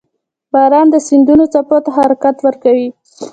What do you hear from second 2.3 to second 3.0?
ورکوي.